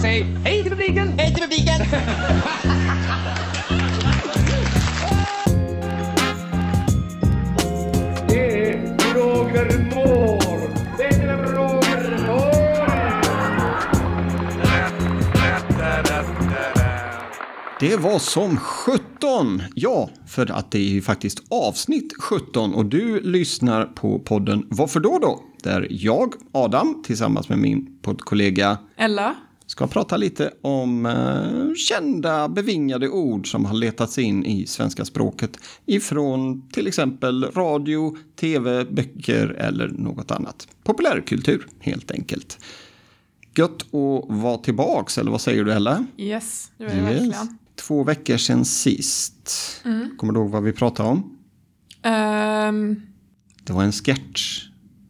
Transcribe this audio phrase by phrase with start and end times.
[0.00, 1.08] Säg hej till publiken!
[1.18, 1.80] Hej till publiken!
[8.28, 10.74] Det är Roger Moore!
[10.98, 12.68] Det är Roger Moore!
[17.80, 19.62] Det var som 17!
[19.74, 25.00] Ja, för att det är ju faktiskt avsnitt 17 och du lyssnar på podden Varför
[25.00, 25.47] då då?
[25.62, 29.34] Där jag, Adam, tillsammans med min poddkollega Ella?
[29.66, 35.58] ska prata lite om eh, kända bevingade ord som har letats in i svenska språket
[35.86, 40.68] ifrån till exempel radio, tv, böcker eller något annat.
[40.84, 42.58] Populärkultur helt enkelt.
[43.56, 46.06] Gött att vara tillbaks, eller vad säger du Ella?
[46.16, 47.58] Yes, det var det verkligen.
[47.76, 49.50] Två veckor sedan sist.
[50.16, 51.36] Kommer du ihåg vad vi pratade om?
[52.02, 53.02] Ehm,
[53.64, 54.64] Det var en sketch.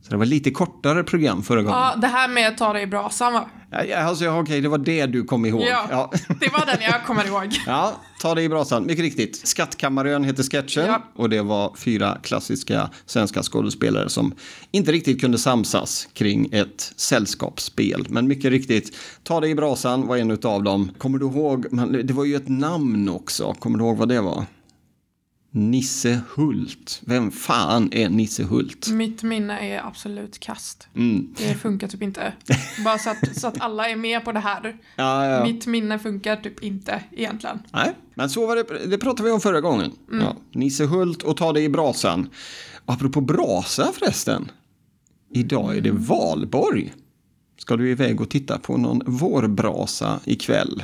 [0.08, 1.78] Så det var lite kortare program förra gången.
[1.78, 3.48] ja, det här med att ta det i brasan va?
[3.88, 5.62] Ja, alltså, ja, okej, det var det du kom ihåg.
[5.62, 6.10] Ja, Ja.
[6.40, 7.56] det var den jag kommer ihåg.
[7.66, 8.86] Ja, ta det i brasan.
[8.86, 9.48] Mycket riktigt.
[9.48, 11.02] Skattkammarön heter sketchen Ja.
[11.14, 14.34] och det var fyra klassiska svenska skådespelare som
[14.70, 18.06] inte riktigt kunde samsas kring ett sällskapsspel.
[18.08, 20.90] Men mycket riktigt, ta det i brasan var en av dem.
[20.98, 21.66] Kommer du ihåg,
[22.04, 23.54] det var ju ett namn också.
[23.58, 24.44] Kommer du ihåg vad det var?
[25.50, 27.02] Nisse Hult.
[27.06, 28.88] Vem fan är Nisse Hult?
[28.88, 30.88] Mitt minne är absolut kast.
[30.94, 31.34] Mm.
[31.38, 32.32] Det funkar typ inte.
[32.84, 34.76] Bara så att, så att alla är med på det här.
[34.96, 35.44] Ja, ja.
[35.44, 37.58] Mitt minne funkar typ inte egentligen.
[37.72, 39.92] Nej, men så var det, det pratade vi om förra gången.
[40.12, 42.28] Ja, Nisse Hult och ta det i brasan.
[42.86, 44.50] Apropå brasa förresten.
[45.34, 46.92] Idag är det valborg.
[47.58, 50.82] Ska du iväg och titta på någon vårbrasa ikväll?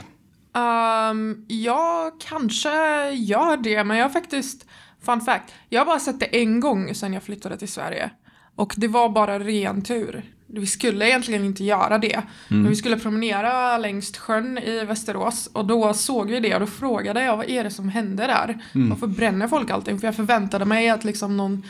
[0.55, 4.67] Um, jag kanske gör det, men jag har faktiskt,
[5.03, 8.11] fun fact, jag har bara sett det en gång sedan jag flyttade till Sverige.
[8.57, 10.23] Och det var bara ren tur.
[10.47, 12.23] Vi skulle egentligen inte göra det.
[12.49, 16.67] Men vi skulle promenera längs sjön i Västerås och då såg vi det och då
[16.67, 18.65] frågade jag vad är det som hände där?
[18.73, 19.99] Varför bränner folk allting?
[20.01, 21.63] För jag förväntade mig att liksom någon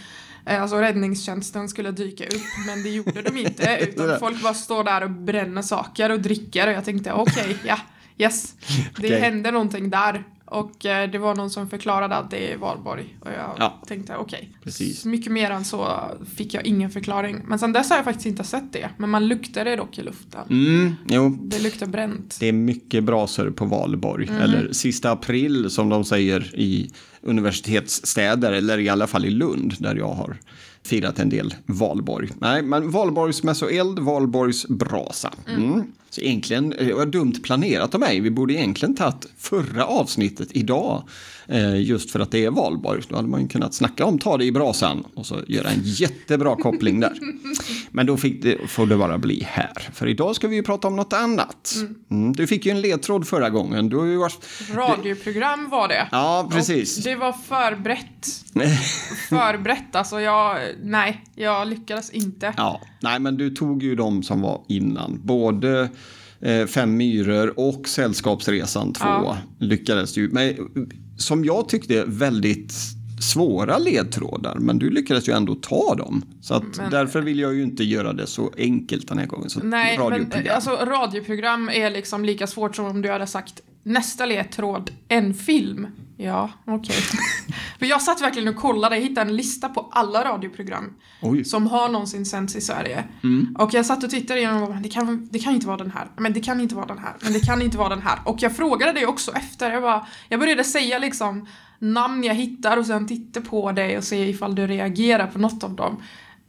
[0.46, 4.84] eh, Alltså räddningstjänsten skulle dyka upp men det gjorde de inte utan folk bara står
[4.84, 7.78] där och bränner saker och dricker och jag tänkte okej, ja,
[8.18, 8.54] yes.
[8.96, 9.20] Det Okej.
[9.20, 13.30] hände någonting där och eh, det var någon som förklarade att det är valborg och
[13.30, 13.82] jag Ja.
[13.86, 14.50] tänkte okej.
[14.64, 15.00] Precis.
[15.00, 15.88] Så Mycket mer än så
[16.36, 17.40] fick jag ingen förklaring.
[17.46, 18.90] Men sen dess har jag faktiskt inte sett det.
[18.96, 20.40] Men man luktar det dock i luften.
[20.50, 22.36] Mm, jo, Det luktar bränt.
[22.40, 24.28] det är mycket brasor på valborg.
[24.28, 24.42] Mm.
[24.42, 28.52] Eller sista april som de säger i universitetsstäder.
[28.52, 30.36] Eller i alla fall i Lund där jag har
[30.84, 32.28] firat en del valborg.
[32.38, 35.32] Nej, men valborgsmässoeld, valborgsbrasa.
[35.48, 35.82] Mm.
[36.14, 38.20] Så egentligen, eh, det var dumt planerat av mig.
[38.20, 41.08] Vi borde egentligen tagit förra avsnittet idag.
[41.48, 43.02] Eh, just för att det är valborg.
[43.08, 45.80] Då hade man ju kunnat snacka om ta det i brasan och så göra en
[45.82, 47.12] jättebra koppling där.
[47.90, 49.88] Men då fick det, får det bara bli här.
[49.94, 51.74] För idag ska vi ju prata om något annat.
[52.10, 53.88] Mm, du fick ju en ledtråd förra gången.
[53.88, 54.38] Du har ju varit...
[54.74, 56.08] Radioprogram var det.
[56.12, 56.98] Ja, precis.
[56.98, 58.26] Och det var förberett.
[59.28, 60.58] Förberett, alltså jag...
[60.82, 62.54] Nej, jag lyckades inte.
[62.56, 65.20] Ja, nej men du tog ju de som var innan.
[65.24, 65.88] Både
[66.40, 69.36] eh, Fem myror och Sällskapsresan 2 Ja.
[69.58, 70.16] lyckades.
[70.16, 70.54] Men, eh,
[71.18, 72.72] som jag tyckte väldigt
[73.20, 74.56] svåra ledtrådar.
[74.58, 76.22] Men du lyckades ju ändå ta dem.
[76.40, 79.50] Så att Men- därför vill jag ju inte göra det så enkelt den här gången.
[79.50, 80.46] Så Nej, men radioprogram.
[80.46, 85.34] eh, alltså radioprogram är liksom lika svårt som om du hade sagt nästa ledtråd, en
[85.34, 85.86] film.
[86.16, 86.96] Ja, okej.
[87.78, 91.44] För jag satt verkligen och kollade, jag hittade en lista på alla radioprogram Oj.
[91.44, 93.04] som har någonsin sänds i Sverige.
[93.22, 93.56] Mm.
[93.58, 95.90] Och jag satt och tittade igenom och bara, det kan, det kan inte vara den
[95.90, 98.18] här, men det kan inte vara den här, men det kan inte vara den här.
[98.24, 101.46] Och jag frågade dig också efter, jag, bara, jag började säga liksom
[101.78, 105.64] namn jag hittar och sen titta på dig och se ifall du reagerar på något
[105.64, 106.02] av dem.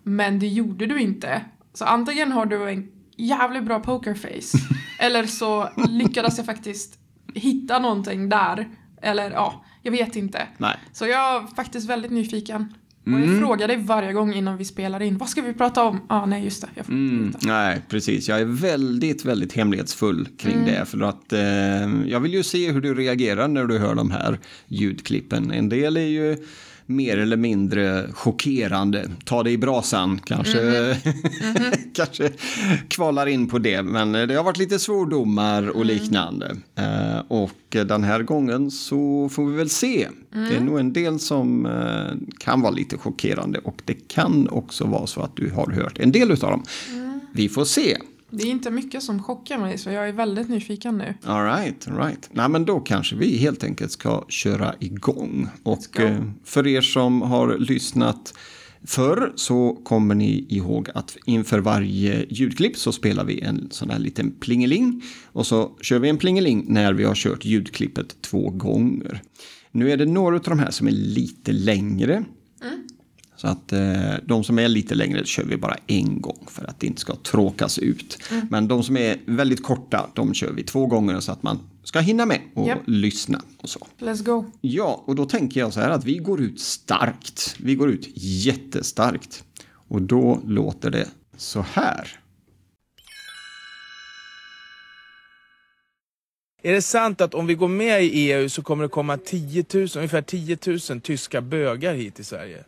[0.04, 1.42] Men det gjorde du inte.
[1.74, 2.88] Så antingen har du en
[3.18, 4.58] jävligt bra pokerface,
[5.00, 7.00] eller så lyckades jag faktiskt
[7.36, 8.68] hitta någonting där.
[9.02, 10.48] Eller ja, jag vet inte.
[10.58, 10.78] Nej.
[10.94, 12.74] Så jag är faktiskt väldigt nyfiken.
[13.02, 13.30] Och Mm.
[13.32, 15.18] jag frågar dig varje gång innan vi spelar in.
[15.18, 16.02] Vad ska vi prata om?
[16.10, 16.68] Ah, nej, just det.
[16.76, 18.30] Jag får Mm, nej, precis.
[18.30, 20.66] Jag är väldigt, väldigt hemlighetsfull kring Mm.
[20.66, 20.86] det.
[20.86, 21.42] För att eh,
[22.12, 25.52] jag vill ju se hur du reagerar när du hör de här ljudklippen.
[25.52, 26.38] En del är ju
[26.86, 29.10] mer eller mindre chockerande.
[29.26, 30.62] Ta det i brasan kanske,
[31.44, 31.72] Mhm.
[31.94, 32.32] kanske
[32.88, 33.84] kvalar in på det.
[33.84, 35.88] Men det har varit lite svordomar och Mm.
[35.88, 36.56] liknande.
[36.76, 40.08] Eh, och den här gången så får vi väl se.
[40.34, 40.66] Det är Mm.
[40.66, 43.60] nog en del som eh, kan vara lite chockerande.
[43.60, 46.64] Och det kan också vara så att du har hört en del av dem.
[46.94, 47.20] Mm.
[47.34, 47.98] Vi får se.
[48.30, 51.14] Det är inte mycket som chockar mig, så jag är väldigt nyfiken nu.
[51.24, 52.30] All right, all right.
[52.32, 55.48] Nej, men då kanske vi helt enkelt ska köra igång.
[55.64, 58.34] Och eh, för er som har lyssnat
[58.88, 64.00] Förr så kommer ni ihåg att inför varje ljudklipp så spelar vi en sån här
[64.00, 69.22] liten plingeling och så kör vi en plingeling när vi har kört ljudklippet två gånger.
[69.72, 72.26] Nu är det några av de här som är lite längre.
[73.46, 76.80] Så att eh, de som är lite längre kör vi bara en gång för att
[76.80, 78.18] det inte ska tråkas ut.
[78.50, 82.00] Men de som är väldigt korta, de kör vi två gånger så att man ska
[82.00, 82.80] hinna med och Japp.
[82.86, 83.88] lyssna och så.
[84.00, 84.46] Let's go.
[84.62, 87.56] Ja, och då tänker jag så här att vi går ut starkt.
[87.60, 89.44] Vi går ut jättestarkt.
[89.88, 91.08] Och då låter det
[91.38, 92.20] så här.
[96.64, 99.66] Är det sant att om vi går med i EU så kommer det komma 10
[99.74, 100.58] 000, ungefär 10
[100.90, 102.64] 000 tyska bögar hit till Sverige?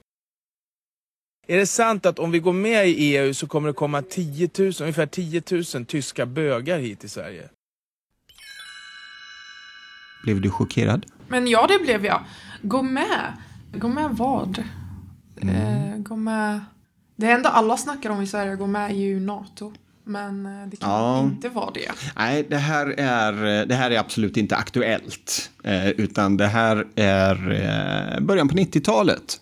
[1.48, 4.50] Är det sant att om vi går med i EU så kommer det komma 10
[4.58, 5.42] 000, ungefär 10
[5.76, 7.50] 000 tyska bögar hit till Sverige?
[10.24, 11.06] Blev du chockerad?
[11.28, 12.24] Men ja, det blev jag.
[12.62, 13.34] Gå med.
[13.74, 14.64] Gå med vad?
[15.42, 15.56] Mm.
[15.56, 16.60] Eh, gå med...
[17.16, 19.74] Det enda alla snackar om i Sverige, gå med i EU NATO.
[20.04, 21.20] Men eh, det kan Ja.
[21.24, 21.92] inte vara det.
[22.16, 25.52] Nej, det här är, det här är absolut inte aktuellt.
[25.64, 27.52] Eh, utan det här är
[28.16, 29.42] eh, början på 90-talet.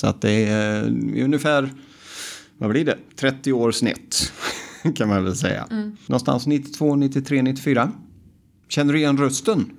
[0.00, 0.82] Så att det är
[1.24, 1.70] ungefär,
[2.58, 4.32] vad blir det, 30 år snett.
[4.96, 5.66] Kan man väl säga.
[6.06, 7.92] Någonstans 92, 93, 94.
[8.68, 9.70] Känner du igen rösten?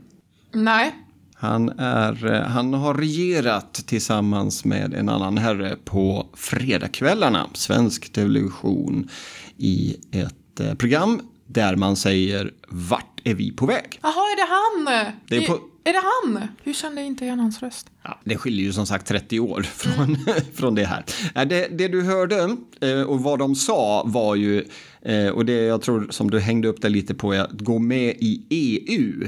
[0.53, 0.95] Nej.
[1.35, 9.09] Han, är, eh, han har regerat tillsammans med en annan herre på fredagskvällarna, svensk television,
[9.57, 13.99] i ett eh, program där man säger vart är vi på väg?
[14.01, 15.13] Jaha, är det han?
[15.27, 16.47] Det är på- är det han?
[16.63, 17.91] Hur kände jag inte igen hans röst?
[18.03, 20.17] Ja, det skiljer ju som sagt 30 år från,
[20.53, 21.05] från det här.
[21.45, 24.65] Det, det du hörde eh, och vad de sa var ju,
[25.01, 27.79] eh, och det jag tror som du hängde upp det lite på, är att gå
[27.79, 29.27] med i EU.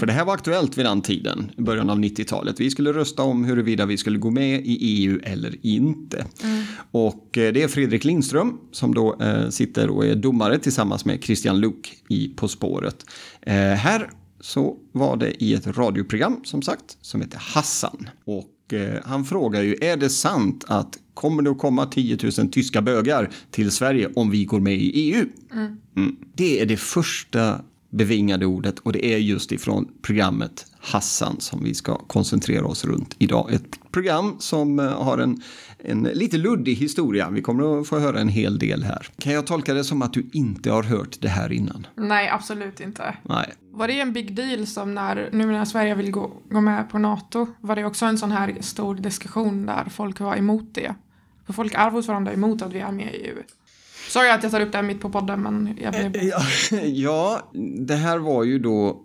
[0.00, 2.60] För det här var aktuellt vid den tiden, i början av 90-talet.
[2.60, 6.26] Vi skulle rösta om huruvida vi skulle gå med i EU eller inte.
[6.90, 9.18] Och eh, det är Fredrik Lindström som då
[9.50, 13.04] sitter och är domare tillsammans med Christian Luuk i På spåret.
[13.46, 18.08] Här så var det i ett radioprogram som sagt som heter Hassan.
[18.24, 22.48] Och eh, han frågar ju, är det sant att kommer det att komma 10 000
[22.48, 25.26] tyska bögar till Sverige om vi går med i EU?
[25.96, 26.16] Mm.
[26.34, 31.74] Det är det första bevingade ordet och det är just ifrån programmet Hassan som vi
[31.74, 33.52] ska koncentrera oss runt idag.
[33.52, 35.42] Ett program som eh, har en,
[35.78, 37.30] en lite luddig historia.
[37.30, 39.06] Vi kommer att få höra en hel del här.
[39.18, 41.86] Kan jag tolka det som att du inte har hört det här innan?
[41.94, 43.16] Nej, absolut inte.
[43.22, 43.52] Nej.
[43.70, 46.98] Var det en big deal som när, nu när Sverige vill gå, gå med på
[46.98, 50.94] NATO, var det också en sån här stor diskussion där folk var emot det?
[51.46, 53.42] För folk är fortfarande emot att vi är med i EU.
[54.08, 56.16] Sorry att jag tar upp det här mitt på podden, men jag blev...
[56.16, 56.40] Eh, ja,
[56.84, 57.50] ja,
[57.86, 59.04] det här var ju då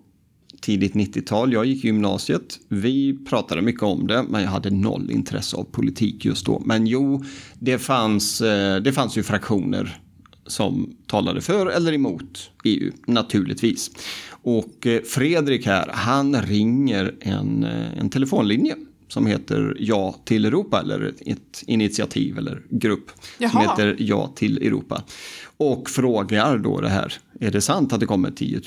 [0.61, 1.53] tidigt 90-tal.
[1.53, 2.59] Jag gick i gymnasiet.
[2.67, 6.61] Vi pratade mycket om det, men jag hade noll intresse av politik just då.
[6.65, 7.23] Men jo,
[7.59, 9.99] det fanns, eh, det fanns ju fraktioner
[10.47, 13.91] som talade för eller emot EU, naturligtvis.
[14.29, 18.75] Och eh, Fredrik här, han ringer en, en telefonlinje
[19.13, 23.61] som heter Ja till Europa, eller ett initiativ eller grupp som Jaha.
[23.61, 25.03] heter Ja till Europa.
[25.57, 28.61] Och frågar då det här, är det sant att det kommer 10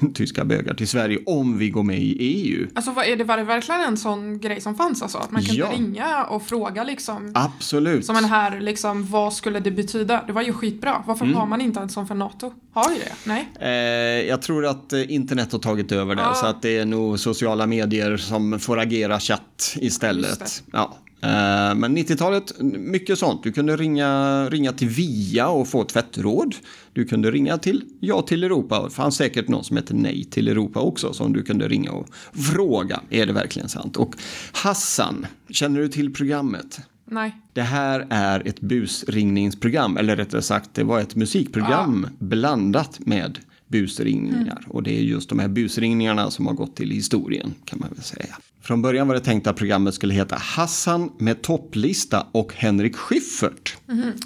[0.00, 2.66] 000 tyska bögar till Sverige om vi går med i EU?
[2.74, 5.18] Alltså vad är det, var det verkligen en sån grej som fanns alltså?
[5.18, 5.70] Att man kunde Ja.
[5.76, 7.32] ringa och fråga liksom?
[7.34, 8.06] Absolut.
[8.06, 10.24] Som en här, liksom, vad skulle det betyda?
[10.26, 11.02] Det var ju skitbra.
[11.06, 11.36] Varför Mm.
[11.36, 12.52] har man inte en sån för NATO?
[12.72, 13.12] Har vi det?
[13.24, 13.48] Nej?
[13.60, 16.34] Eh, jag tror att eh, internet har tagit över det, Ah.
[16.34, 20.62] så att det är nog sociala medier som får agera chatt istället.
[20.72, 20.96] Ja.
[21.22, 23.42] Eh, men 90-talet, mycket sånt.
[23.42, 26.54] Du kunde ringa, ringa till VIA och få tvättråd.
[26.92, 28.84] Du kunde ringa till Ja till Europa.
[28.84, 32.08] Det fanns säkert någon som hette Nej till Europa också som du kunde ringa och
[32.32, 33.00] fråga.
[33.10, 33.96] Är det verkligen sant?
[33.96, 34.14] Och
[34.52, 36.80] Hassan, känner du till programmet?
[37.04, 37.36] Nej.
[37.52, 43.38] Det här är ett busringningsprogram, eller rättare sagt det var ett musikprogram blandat med
[43.72, 44.64] busringningar.
[44.68, 48.02] Och det är just de här busringningarna som har gått till historien kan man väl
[48.02, 48.36] säga.
[48.62, 53.76] Från början var det tänkt att programmet skulle heta Hassan med topplista och Henrik Schyffert.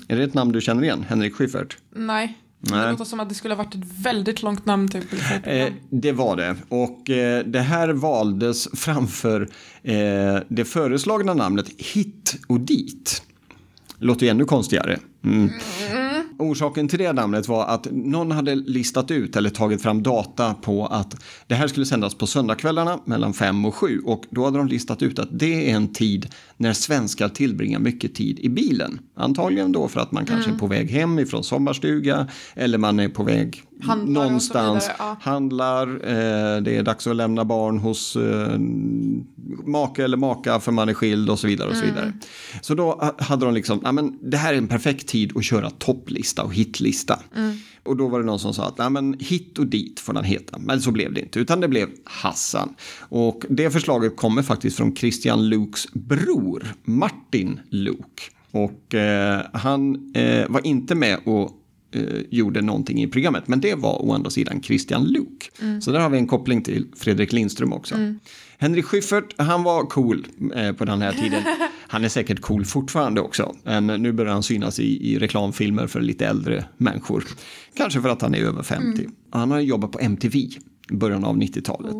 [0.09, 1.05] Är det ett namn du känner igen?
[1.09, 1.77] Henrik Schyffert?
[1.95, 2.39] Nej.
[2.61, 2.91] Det Nej.
[2.91, 5.05] låter som att det skulle ha varit ett väldigt långt namn typ.
[5.45, 6.57] Eh, det var det.
[6.69, 9.49] Och eh, det här valdes framför
[9.83, 13.23] eh, det föreslagna namnet Hit och dit.
[13.99, 14.99] Låter ju ännu konstigare.
[15.25, 15.51] Mm.
[16.39, 20.87] Orsaken till det namnet var att någon hade listat ut eller tagit fram data på
[20.87, 24.69] att det här skulle sändas på söndagskvällarna mellan fem och sju och då hade de
[24.69, 28.99] listat ut att det är en tid när svenskar tillbringar mycket tid i bilen.
[29.17, 33.09] Antagligen då för att man kanske är på väg hem ifrån sommarstuga eller man är
[33.09, 34.91] på väg Handlar någonstans.
[34.99, 35.17] ja.
[35.21, 38.59] Handlar, eh, det är dags att lämna barn hos eh,
[39.67, 41.69] make eller maka för man är skild och så vidare.
[41.71, 41.95] och Så Mm.
[41.95, 42.13] vidare.
[42.61, 45.45] Så då ha- hade de liksom, ja, men det här är en perfekt tid att
[45.45, 47.19] köra topplista och hitlista.
[47.37, 47.57] Mm.
[47.85, 50.59] Och då var det någon som sa att men hit och dit får den heta.
[50.59, 52.75] Men så blev det inte, utan det blev Hassan.
[53.01, 58.31] Och det förslaget kommer faktiskt från Christian Luuks bror, Martin Luuk.
[58.51, 61.51] Och eh, han eh, var inte med och
[61.97, 63.49] eh, gjorde någonting i programmet.
[63.49, 65.51] Men det var å andra sidan Christian Luuk.
[65.81, 67.95] Så där har vi en koppling till Fredrik Lindström också.
[68.59, 71.43] Henrik Schyffert, han var cool eh, på den här tiden.
[71.89, 73.57] Han är säkert cool fortfarande också.
[73.63, 77.25] Men nu börjar han synas i, i reklamfilmer för lite äldre människor.
[77.77, 79.09] Kanske för att han är över 50.
[79.31, 80.59] Han har jobbat på MTV i
[80.91, 81.97] början av 90-talet.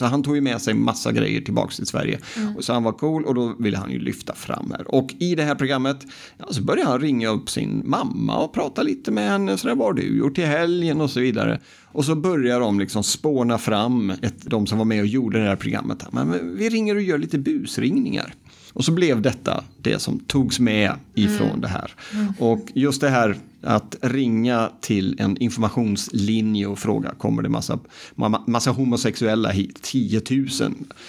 [0.00, 2.18] Så han tog ju med sig massa grejer tillbaks till Sverige.
[2.56, 4.94] Och så han var cool och då ville han ju lyfta fram här.
[4.94, 6.06] Och i det här programmet
[6.38, 9.58] ja, så började han ringa upp sin mamma och prata lite med henne.
[9.58, 11.60] Så där var du gjort i helgen och så vidare.
[11.84, 15.48] Och så börjar de liksom spåna fram ett, de som var med och gjorde det
[15.48, 16.04] här programmet.
[16.12, 18.34] Men vi ringer och gör lite busringningar.
[18.72, 21.94] Och så blev detta det som togs med ifrån det här.
[22.38, 27.78] Och just det här att ringa till en informationslinje och fråga kommer det massa,
[28.14, 30.48] ma- massa homosexuella hit, 10 000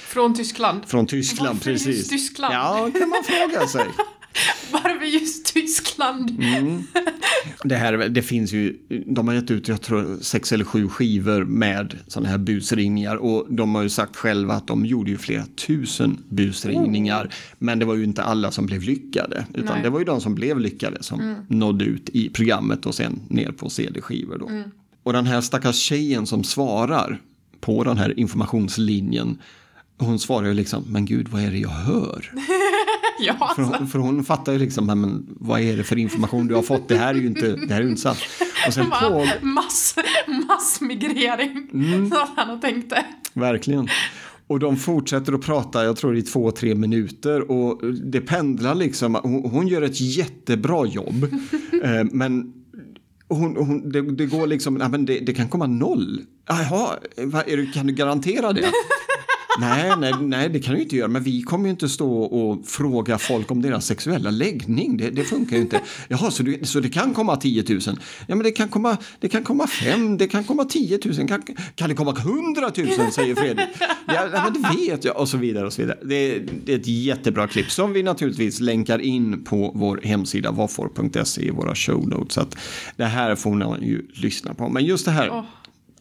[0.07, 0.81] Från Tyskland.
[0.87, 1.49] från Tyskland.
[1.57, 2.07] Varför precis.
[2.09, 2.53] Tyskland?
[2.53, 3.85] Ja, kan man fråga sig.
[4.71, 6.29] Varför just Tyskland?
[6.29, 6.83] Mm.
[7.63, 11.45] Det, här, det finns ju, de har gett ut jag tror, sex eller sju skivor
[11.45, 15.45] med sådana här busringningar och de har ju sagt själva att de gjorde ju flera
[15.67, 17.33] tusen busringningar.
[17.57, 19.83] Men det var ju inte alla som blev lyckade utan Nej.
[19.83, 23.51] det var ju de som blev lyckade som nådde ut i programmet och sen ner
[23.51, 24.49] på CD-skivor då.
[25.03, 27.21] Och den här stackars tjejen som svarar
[27.59, 29.37] på den här informationslinjen
[30.05, 32.31] hon svarar ju liksom, men gud vad är det jag hör?
[33.27, 33.77] Ja, För alltså.
[33.77, 36.61] hon, för hon fattar ju liksom, "Nej, men vad är det för information du har
[36.61, 36.87] fått?
[36.87, 38.17] Det här är ju inte, det här är inte sant.
[38.67, 39.95] Och sen på, Mass,
[40.47, 41.69] massmigrering.
[41.73, 42.05] Mm.
[42.13, 43.05] Att han har tänkt det.
[43.33, 43.87] verkligen.
[44.47, 49.15] Och de fortsätter att prata, jag tror i två, tre minuter och det pendlar liksom.
[49.23, 51.23] Hon, hon gör ett jättebra jobb.
[51.83, 52.53] eh, men
[53.27, 56.21] hon, hon, det, det går liksom, nej, men det, det kan komma noll.
[56.47, 56.87] Jaha,
[57.73, 58.65] kan du garantera det?
[59.61, 61.07] Nej, nej, nej, det kan du inte göra.
[61.07, 64.97] Men vi kommer ju inte stå och fråga folk om deras sexuella läggning.
[64.97, 65.81] Det, det funkar ju inte.
[66.07, 67.79] Jaha, så, du, så det kan komma 10 000?
[68.27, 71.41] Ja, men det kan komma, det kan komma 5, det kan komma 10 000, kan,
[71.75, 73.67] kan det komma 100 000, säger Fredrik.
[74.07, 75.65] Ja, men det vet jag, och så vidare.
[75.65, 75.97] Och så vidare.
[76.05, 81.47] Det, det är ett jättebra klipp som vi naturligtvis länkar in på vår hemsida vafor.se
[81.47, 82.33] i våra show notes.
[82.33, 82.57] Så att
[82.95, 84.69] det här får man ju lyssna på.
[84.69, 85.43] Men just det här, Åh.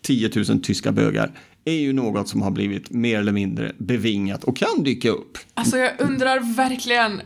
[0.02, 1.32] 10 000 tyska bögar
[1.64, 5.38] är ju något som har blivit mer eller mindre bevingat och kan dyka upp.
[5.54, 7.20] Alltså jag undrar verkligen.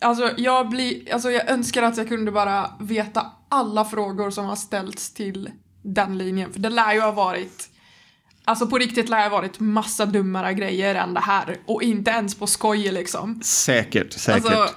[0.00, 4.56] Alltså jag, blir, alltså jag önskar att jag kunde bara veta alla frågor som har
[4.56, 5.50] ställts till
[5.82, 6.52] den linjen.
[6.52, 7.70] För det lär ju ha varit
[8.44, 11.56] Alltså på riktigt lär det ha varit massa dummare grejer än det här.
[11.66, 13.40] Och inte ens på skoj liksom.
[13.42, 14.44] Säkert, säkert.
[14.44, 14.74] Alltså,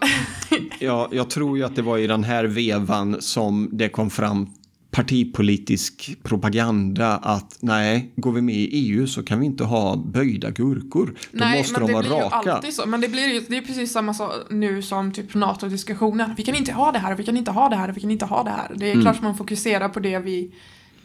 [0.79, 4.49] Ja, jag tror ju att det var i den här vevan som det kom fram
[4.91, 10.49] partipolitisk propaganda att nej, går vi med i EU så kan vi inte ha böjda
[10.51, 11.05] gurkor.
[11.31, 12.51] Då nej, måste men de det vara blir ju raka.
[12.53, 12.85] alltid så.
[12.85, 16.33] Men det blir ju det är precis samma sak nu som typ NATO-diskussionen.
[16.37, 18.25] Vi kan inte ha det här, vi kan inte ha det här, vi kan inte
[18.25, 18.71] ha det här.
[18.75, 19.03] Det är Mm.
[19.03, 20.51] klart att man fokuserar på det vi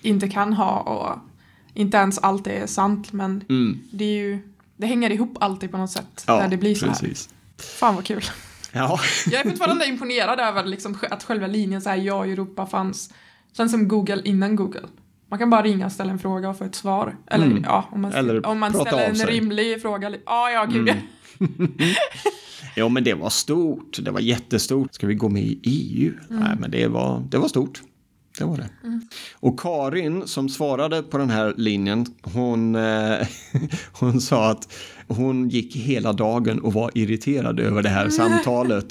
[0.02, 1.18] inte kan ha och
[1.74, 3.44] inte ens allt är sant men
[3.90, 4.38] det är ju
[4.76, 6.36] det hänger ihop alltid på något sätt Mm.
[6.36, 6.92] Ja, när det blir så här.
[6.92, 7.28] precis.
[7.58, 8.24] Fan vad kul.
[8.72, 9.00] Ja,
[9.30, 13.10] Jag är fortfarande imponerad över liksom att själva linjen så här ja Europa fanns.
[13.56, 14.82] Känns som Google innan Google.
[15.30, 17.16] Man kan bara ringa och ställa en fråga och få ett svar.
[17.30, 18.24] Eller ja, om man, Mm.
[18.24, 19.14] Eller om man ställer en.
[19.14, 19.26] Mm.
[19.26, 20.10] rimlig fråga.
[20.26, 20.92] Ja, ja, gud.
[22.78, 23.98] Jo, men det var stort.
[24.02, 24.94] Det var jättestort.
[24.94, 26.12] Ska vi gå med i EU?
[26.28, 27.82] Nej, men det var, det var stort.
[28.38, 28.68] Det var det.
[29.34, 33.26] Och Karin som svarade på den här linjen, hon, eh,
[33.92, 34.72] hon sa att
[35.08, 38.86] hon gick hela dagen och var irriterad över det här samtalet.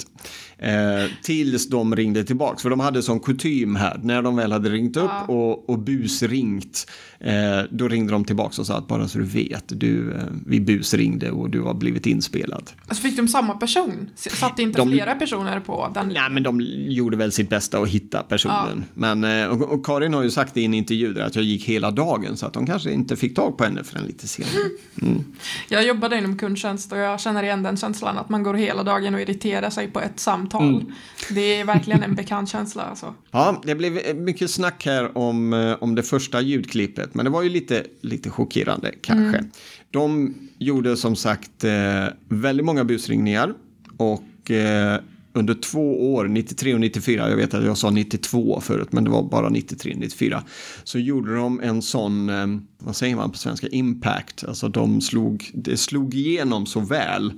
[0.58, 2.62] Eh, tills de ringde tillbaks.
[2.62, 4.00] För de hade sån kutym här.
[4.02, 6.86] När de väl hade ringt upp och, och busringt.
[7.20, 7.34] Eh,
[7.70, 9.64] då ringde de tillbaks och sa att bara så du vet.
[9.66, 12.70] Du, eh, vi busringde och du har blivit inspelad.
[12.88, 14.10] Alltså fick de samma person?
[14.14, 17.88] Satt inte De- flera personer på den Nej, men de gjorde väl sitt bästa att
[17.88, 18.84] hitta personen.
[18.94, 21.64] Men, eh, och, och Karin har ju sagt i en intervju där att jag gick
[21.64, 24.52] hela dagen så att de kanske inte fick tag på henne förrän lite senare.
[25.68, 29.14] Jag jobbade inom kundtjänst och jag känner igen den känslan att man går hela dagen
[29.14, 30.68] och irriterar sig på ett samtal.
[30.68, 30.92] Mm.
[31.30, 33.14] Det är verkligen en bekant känsla alltså.
[33.30, 37.48] Ja, det blev mycket snack här om, om det första ljudklippet, men det var ju
[37.48, 39.44] lite, lite chockerande kanske.
[39.90, 43.54] De gjorde som sagt eh, väldigt många busringningar
[43.96, 45.00] och eh,
[45.32, 49.10] under två år, 93 och 94, jag vet att jag sa 92 förut, men det
[49.10, 50.42] var bara 93 och 94,
[50.84, 52.46] så gjorde de en sån, eh,
[52.78, 57.32] vad säger man på svenska, impact, alltså de slog, det slog igenom så väl.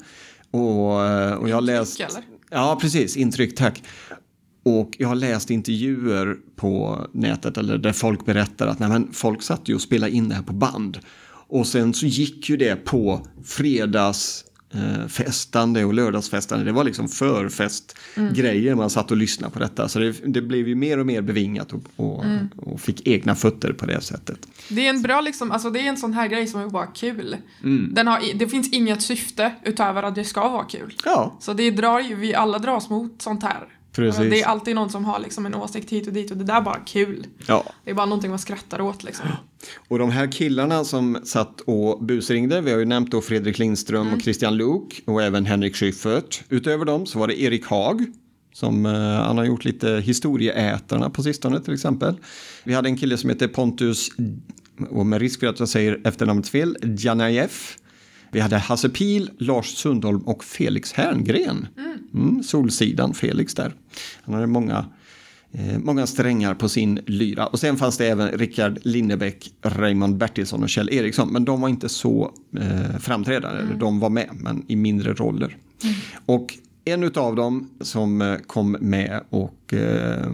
[0.51, 0.95] Och,
[1.39, 2.01] och jag läst...
[2.01, 2.23] eller?
[2.51, 3.83] Ja, precis, intryck, tack.
[4.69, 9.43] Och jag har läst intervjuer på nätet eller där folk berättar att nej, men folk
[9.43, 10.99] satt ju och spelade in det här på band.
[11.31, 14.45] Och sen så gick ju det på fredags
[14.75, 16.65] eh, festande och lördagsfestande.
[16.65, 19.89] Det var liksom förfestgrejer man satt och lyssnade på detta.
[19.89, 22.25] Så det, det blev ju mer och mer bevingat och, och,
[22.57, 24.39] och fick egna fötter på det sättet.
[24.69, 26.87] Det är en bra liksom, alltså det är en sån här grej som är bara
[26.87, 27.37] kul.
[27.65, 27.95] Mm.
[27.95, 30.95] Den har, det finns inget syfte utöver att det ska vara kul.
[31.05, 33.78] Ja, Så det drar ju, vi alla dras mot sånt här.
[33.99, 34.31] Precis.
[34.31, 36.57] Det är alltid någon som har liksom en åsikt hit och dit och det där
[36.57, 37.27] är bara kul.
[37.47, 37.65] ja.
[37.85, 39.27] Det är bara någonting man skrattar åt liksom.
[39.89, 44.15] Och de här killarna som satt och busringde, vi har ju nämnt då Fredrik Lindström
[44.15, 46.43] och Christian Luuk och även Henrik Schyffert.
[46.49, 48.05] Utöver dem så var det Erik Haag
[48.53, 52.17] som eh, han har gjort lite historieätarna på sistone till exempel.
[52.65, 54.09] Vi hade en kille som heter Pontus,
[54.91, 57.51] och med risk för att jag säger efternamnet fel, Janajev.
[58.33, 61.67] Vi hade Hasse Pil, Lars Sundholm och Felix Herngren.
[62.15, 63.75] Mm, Solsidan Felix där.
[64.23, 64.85] Han hade många
[65.53, 67.47] Eh, många strängar på sin lyra.
[67.47, 71.33] Och sen fanns det även Rickard Linnebäck, Raymond Bertilsson och Kjell Eriksson.
[71.33, 73.63] Men de var inte så eh, framträdande.
[73.63, 75.57] eller De var med, men i mindre roller.
[76.27, 76.59] Och
[76.91, 80.31] en av dem som eh, kom med och eh,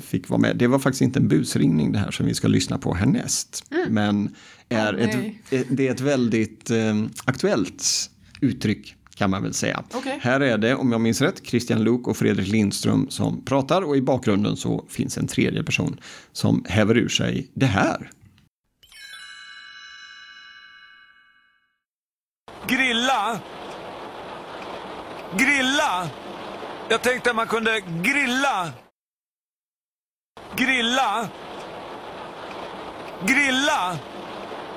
[0.00, 2.78] fick vara med, det var faktiskt inte en busringning det här som vi ska lyssna
[2.78, 3.64] på härnäst.
[3.88, 4.34] Men
[4.68, 5.42] är nej.
[5.50, 9.82] ett, det är ett väldigt eh, aktuellt uttryck kan man väl säga.
[9.94, 10.18] Okej.
[10.22, 13.96] Här är det, om jag minns rätt, Christian Luuk och Fredrik Lindström som pratar och
[13.96, 16.00] i bakgrunden så finns en tredje person
[16.32, 18.10] som häver ur sig det här.
[26.90, 28.72] Jag tänkte att man kunde grilla.
[30.56, 31.28] Grilla?
[33.26, 33.98] Grilla?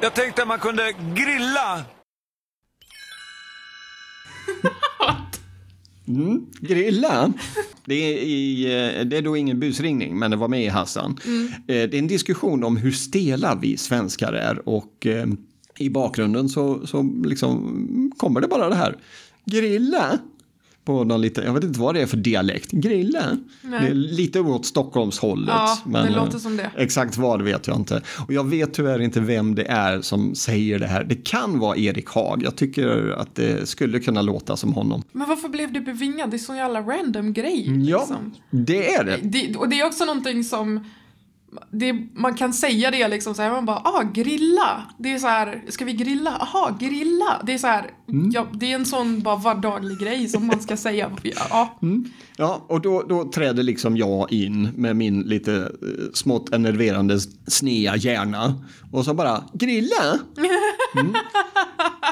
[0.01, 1.85] Jag tänkte att man kunde grilla.
[6.59, 7.33] Grilla,
[7.85, 11.17] det är, i, eh, det är då ingen busringning, men det var med i Hassan.
[11.25, 11.47] Mm.
[11.47, 15.27] Eh, Det är en diskussion om hur stela vi svenskar är och eh,
[15.77, 18.97] i bakgrunden så, så liksom kommer det bara det här.
[19.45, 20.19] Grilla.
[20.85, 22.71] På någon lite, jag vet inte vad det är för dialekt.
[22.71, 23.37] Grilla.
[23.61, 23.79] Nej.
[23.81, 25.55] Det är lite åt Stockholmshållet.
[25.55, 26.71] Ja, det men, låter eh, som det.
[26.77, 28.01] Exakt vad vet jag inte.
[28.27, 31.03] Och jag vet tyvärr inte vem det är som säger det här.
[31.03, 32.43] Det kan vara Erik Haag.
[32.43, 35.03] Jag tycker att det skulle kunna låta som honom.
[35.11, 36.31] Men varför blev det bevingat?
[36.31, 37.65] Det är sån jävla random grej.
[37.89, 38.33] Ja, Liksom.
[38.49, 39.19] det är det.
[39.23, 40.85] Det, och det är också någonting som
[41.71, 44.83] det, man kan säga det liksom så här, man bara ah grilla.
[44.97, 46.31] Det är så här, ska vi grilla?
[46.35, 47.41] Aha, grilla.
[47.45, 48.31] Det är så här, Mm.
[48.33, 51.11] ja, det är en sån bara vardaglig grej som man ska säga.
[51.23, 51.79] Ja,
[52.37, 55.67] Ja, och då, då träder liksom jag in med min lite eh,
[56.13, 58.53] smått enerverande snea hjärna.
[58.91, 60.19] Och så bara, grilla!
[60.95, 61.13] Mm.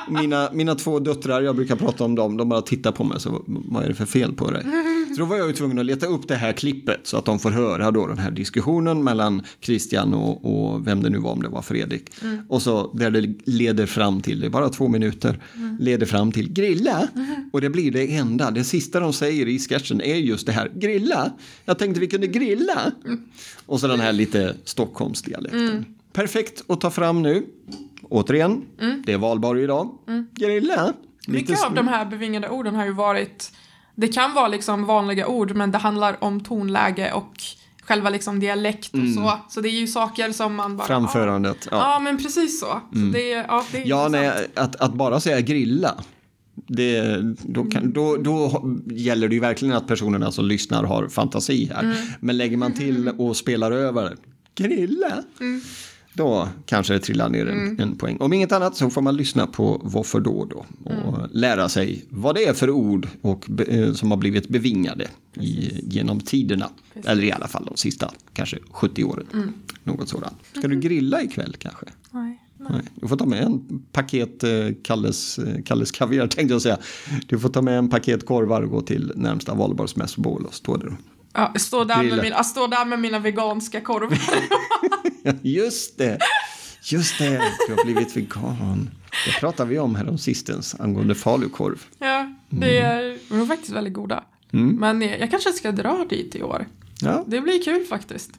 [0.10, 3.44] Mina, mina två döttrar, jag brukar prata om dem, de bara tittar på mig så
[3.48, 4.66] vad är det för fel på dig?
[5.16, 7.40] Så då var jag ju tvungen att leta upp det här klippet så att de
[7.40, 11.42] får höra då den här diskussionen mellan Christian och, och vem det nu var, om
[11.42, 12.10] det var Fredrik.
[12.48, 15.40] Och så där det leder fram till, det är bara två minuter,
[15.80, 17.08] leder fram till grilla.
[17.52, 20.72] Och det blir det enda, det sista de säger i sketchen är just det här,
[20.76, 21.32] grilla.
[21.66, 22.92] Jag tänkte vi kunde grilla.
[23.66, 25.86] Och så den här lite Stockholmsdialekten.
[26.14, 27.46] Perfekt att ta fram nu.
[28.04, 28.62] Återigen,
[29.06, 29.98] det är valborg idag.
[30.34, 30.94] Grilla.
[31.28, 33.52] Lite mycket av de här bevingade orden har ju varit,
[33.96, 37.34] det kan vara liksom vanliga ord men det handlar om tonläge och
[37.84, 39.34] själva liksom dialekt och så.
[39.50, 40.88] Så det är ju saker som man bara...
[40.88, 41.02] Mm.
[41.02, 41.68] Framförandet.
[41.72, 42.66] Ja, Ja, ja men precis så.
[42.66, 42.80] så
[43.14, 45.96] det, är- ja, det är ja nej, att, att bara säga grilla.
[46.68, 51.72] Det, då, kan, då, då gäller det ju verkligen att personerna som lyssnar har fantasi
[51.76, 51.96] här.
[52.20, 54.18] Men lägger man till och spelar över
[54.56, 55.24] grilla.
[56.14, 58.18] Då kanske det trillar ner en, en poäng.
[58.20, 62.36] Om inget annat så får man lyssna på Varför då då och lära sig vad
[62.36, 66.70] det är för ord och, be- eh, som har blivit bevingade i, genom tiderna.
[67.06, 69.54] Eller i alla fall de sista kanske 70 åren.
[69.84, 70.36] Något sådant.
[70.58, 71.86] Ska du grilla ikväll kanske?
[72.12, 72.40] Nej.
[72.70, 74.50] Nej, du får ta med en paket eh,
[74.84, 76.78] Kalles, eh, Kalles kaviar tänkte jag säga.
[77.28, 80.98] Du får ta med en paket korvar och gå till närmsta valborgsmässobål och stå där.
[81.34, 82.16] Ja, stå, där Grilla.
[82.16, 84.20] med mina, stå där med mina veganska korvar.
[85.42, 86.18] Just det,
[86.84, 88.90] just det, du har blivit vegan.
[89.26, 91.86] Det pratade vi om här sistens angående falukorv.
[92.00, 92.86] ja, det Mm.
[93.00, 94.24] är, de är faktiskt väldigt goda.
[94.52, 96.68] Men jag, jag kanske ska dra dit i år.
[97.02, 98.30] Ja, Det blir kul faktiskt.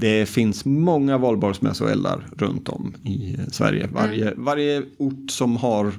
[0.00, 3.88] det finns många valborgsmässoeldar runt om i Sverige.
[3.92, 5.92] Varje, varje ort som har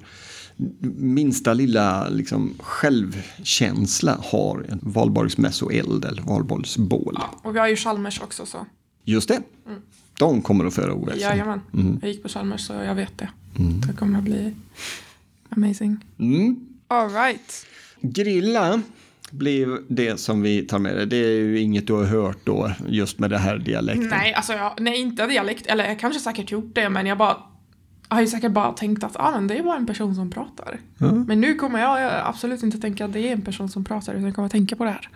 [0.98, 7.20] minsta lilla liksom, självkänsla har en valborgsmässoeld eller valborgsbål.
[7.44, 8.66] Och vi har ju Chalmers också så.
[9.04, 9.42] Just det.
[10.18, 11.16] De kommer att föra OS.
[11.16, 11.62] Jajamän.
[11.74, 12.00] Mm.
[12.02, 13.30] Jag gick på Chalmers så jag vet det.
[13.88, 14.56] Det kommer att bli
[15.50, 15.98] amazing.
[16.20, 16.60] Mm.
[16.88, 17.66] All right.
[18.02, 18.82] Grilla
[19.32, 21.06] blev det som vi tar med det.
[21.06, 24.08] Det är ju inget du har hört då, just med det här dialekten.
[24.08, 25.66] Nej, alltså jag, nej, inte dialekt.
[25.68, 27.38] Eller jag kanske säkert gjort det, men jag bara
[28.12, 30.30] jag har ju säkert bara tänkt att ah, men det är bara en person som
[30.30, 30.80] pratar.
[31.28, 34.26] Men nu kommer jag absolut inte tänka att det är en person som pratar, utan
[34.26, 35.10] jag kommer tänka på det här.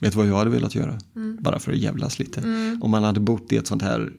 [0.00, 0.98] Vet du vad jag hade velat göra?
[1.38, 2.40] Bara för att jävlas lite.
[2.80, 4.12] Om man hade bott i ett sånt här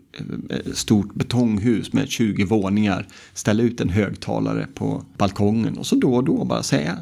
[0.49, 3.07] eh, stort betonghus med 20 våningar.
[3.33, 6.97] Ställa ut en högtalare på balkongen och så då och då bara säga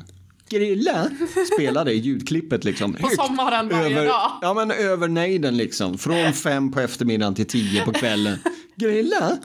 [0.49, 1.09] Grilla!
[1.53, 2.93] Spela det ljudklippet liksom.
[2.93, 4.31] På sommaren varje över, dag.
[4.41, 5.97] Ja men över nejden liksom.
[5.97, 8.37] Från fem på eftermiddagen till tio på kvällen.
[8.75, 9.37] Grilla!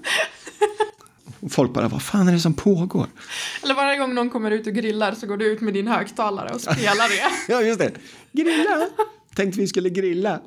[1.41, 3.07] Och folk bara, vad fan är det som pågår?
[3.63, 6.55] Eller varje gång någon kommer ut och grillar så går du ut med din högtalare
[6.55, 7.33] och spelar det.
[7.53, 7.93] Ja, just det.
[8.33, 8.89] Grilla!
[9.35, 10.41] Tänkte vi skulle grilla.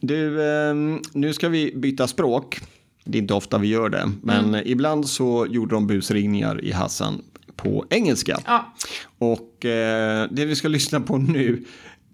[0.00, 2.60] Du, ehm, nu ska vi byta språk.
[3.04, 7.22] Det är inte ofta vi gör det, men ibland så gjorde de busringningar i Hassan
[7.56, 8.40] på engelska.
[8.46, 8.74] Ja.
[9.18, 11.64] Och eh, det vi ska lyssna på nu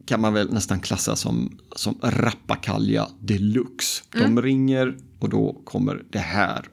[0.06, 4.02] kan man väl nästan klassa som, som rappakalja deluxe.
[4.12, 6.68] De ringer och då kommer det här.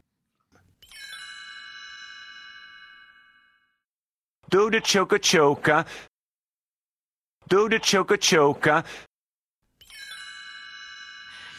[4.51, 5.85] Do the choka choka.
[7.49, 8.83] Do the choka choka.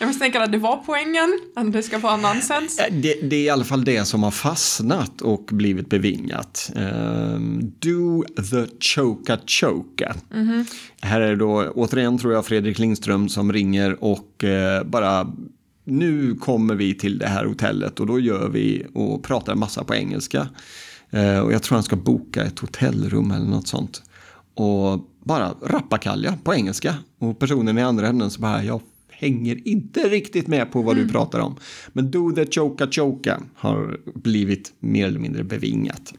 [0.00, 2.78] Jag misstänker att det var poängen, att det ska vara nonsens.
[2.78, 6.72] Eh, Det, det är i alla fall det som har fastnat och blivit bevingat.
[6.76, 10.14] Ehm, do the choka choka.
[11.02, 15.32] Här är det då återigen tror jag Fredrik Lindström som ringer och eh, bara
[15.84, 19.94] nu kommer vi till det här hotellet och då gör vi och pratar massa på
[19.94, 20.48] engelska.
[21.10, 24.02] Eh, och jag tror han ska boka ett hotellrum eller något sånt.
[24.54, 26.94] Och bara rappakalja på engelska.
[27.18, 31.08] Och personen i andra änden så bara, jag hänger inte riktigt med på vad du
[31.08, 31.56] pratar om.
[31.92, 36.14] Men do the choka choka har blivit mer eller mindre bevingat.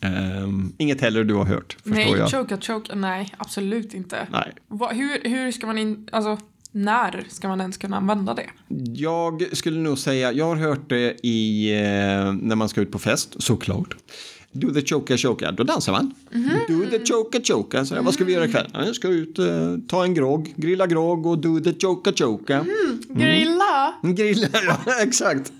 [0.00, 2.30] Ehm, inget heller du har hört, förstår Nej, jag.
[2.30, 4.28] choka choka, nej, absolut inte.
[4.32, 4.52] Nej.
[4.68, 6.38] Va, hur, hur ska man in, alltså,
[6.76, 8.50] när ska man ens kunna använda det?
[8.94, 12.98] Jag skulle nog säga, jag har hört det i, eh, när man ska ut på
[12.98, 13.96] fest, såklart.
[14.52, 16.14] Do the choka choka, då dansar man.
[16.68, 18.70] Do the choka choka, så vad ska vi göra ikväll?
[18.72, 22.64] Ja, Jag ska ut, eh, ta en grogg, grilla grogg och do the choka choka.
[23.08, 23.94] Grilla?
[24.02, 24.48] Grilla,
[24.86, 25.52] ja exakt.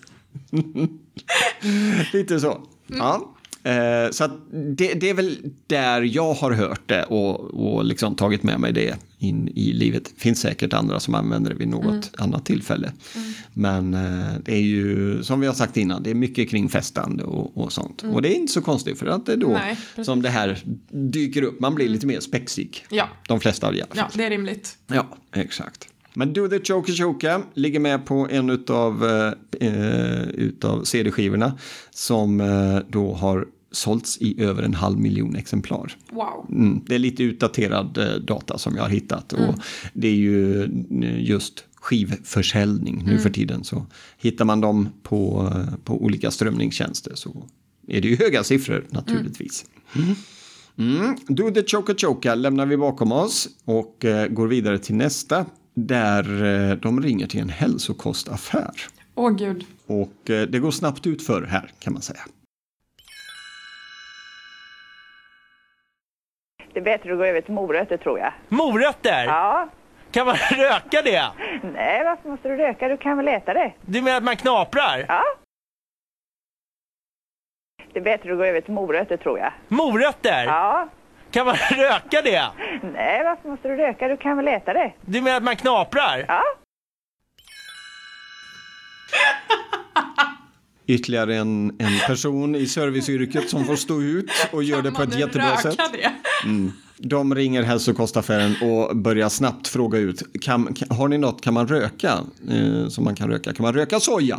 [2.13, 2.61] Lite så.
[2.87, 3.33] Ja.
[3.63, 8.43] Eh, så det, det är väl där jag har hört det och, och liksom tagit
[8.43, 10.13] med mig det in i livet.
[10.17, 12.93] finns säkert andra som använder det vid något annat tillfälle.
[13.53, 17.25] Men eh, det är ju, som vi har sagt innan, det är mycket kring festande
[17.25, 18.03] och, och sånt.
[18.03, 20.63] Och det är inte så konstigt för att det är då Nej, som det här
[20.91, 21.61] dyker upp.
[21.61, 22.87] Man blir lite mer spexig.
[22.91, 23.09] Ja.
[23.29, 23.97] De flesta i alla fall.
[23.97, 24.79] Ja, det är rimligt.
[24.87, 25.89] Ja, exakt.
[26.15, 29.05] Men Do the Choka Choka ligger med på en utav,
[29.61, 31.59] eh, utav CD-skivorna
[31.91, 35.97] som eh, då har sålts i över en halv miljon exemplar.
[36.11, 36.47] Wow.
[36.51, 39.55] Mm, det är lite utdaterad eh, data som jag har hittat och
[39.93, 43.87] det är ju eh, just skivförsäljning nu för tiden så
[44.19, 47.47] hittar man dem på, eh, på olika strömningstjänster så
[47.89, 49.65] är det ju höga siffror naturligtvis.
[50.79, 51.17] Mm.
[51.29, 56.45] Do the Choka Choka lämnar vi bakom oss och eh, går vidare till nästa där
[56.45, 58.73] eh, de ringer till en hälsokostaffär.
[59.15, 59.65] Åh gud.
[59.87, 62.21] Och eh, det går snabbt ut för här kan man säga.
[66.77, 68.33] Det är bättre att gå över till morötter tror jag.
[68.49, 69.25] Morötter?
[69.25, 69.69] Ja.
[70.11, 71.27] Kan man röka det?
[71.75, 72.89] Nej, varför måste du röka?
[72.89, 73.73] Du kan väl äta det?
[73.81, 75.05] Du menar att man knaprar?
[75.09, 75.23] Ja.
[77.93, 79.53] Det är bättre att gå över till morötter tror jag.
[79.69, 80.45] Morötter?
[80.45, 80.89] Ja.
[81.31, 82.47] Kan man röka det?
[82.93, 84.09] Nej, varför måste du röka?
[84.09, 84.93] Du kan väl äta det?
[85.01, 86.25] Du menar att man knaprar?
[86.29, 86.43] Ja.
[90.87, 95.19] Ytterligare en, en person i serviceyrket som får stå ut och gör det på ett
[95.19, 95.79] jättebra sätt.
[95.93, 96.13] Det?
[96.99, 100.23] De ringer hälsokostaffären och börjar snabbt fråga ut.
[100.41, 102.19] Kan, har ni något, kan man röka?
[102.51, 103.53] Eh, som man kan röka?
[103.53, 104.39] Kan man röka soja?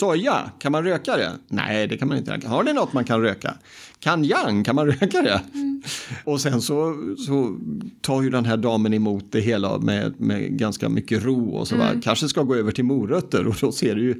[0.00, 1.32] Soja, kan man röka det?
[1.48, 2.40] Nej, det kan man inte.
[2.46, 3.54] Har ni något man kan röka?
[4.00, 5.40] Kanjang, kan man röka det?
[6.24, 7.56] Och sen så, så
[8.00, 11.76] tar ju den här damen emot det hela med, med ganska mycket ro och så
[11.76, 14.14] bara, kanske ska gå över till morötter och då ser du ju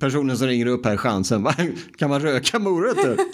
[0.00, 1.42] personen som ringer upp här chansen.
[1.42, 1.54] Va?
[1.96, 3.16] Kan man röka morötter?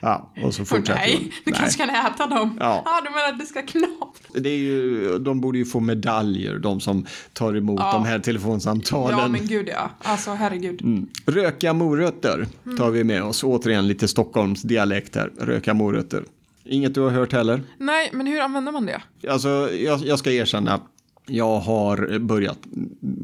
[0.00, 1.20] Ja, och så fortsätter hon.
[1.20, 2.56] nej, du kanske kan äta dem.
[2.60, 2.82] Ja.
[2.86, 4.40] ah, du menar att det ska knapra?
[4.40, 7.92] Det är ju, de borde ju få medaljer, de som tar emot Ja.
[7.92, 9.18] de här telefonsamtalen.
[9.18, 9.90] Ja, men gud ja.
[10.02, 10.82] Alltså herregud.
[10.82, 11.06] Mm.
[11.26, 12.46] Röka morötter
[12.78, 13.44] tar vi med oss.
[13.44, 15.30] Återigen lite Stockholms dialekt här.
[15.40, 16.24] Röka morötter.
[16.64, 17.62] Inget du har hört heller?
[17.78, 19.02] Nej, men hur använder man det?
[19.30, 20.80] Alltså, jag, jag ska erkänna.
[21.26, 22.58] Jag har börjat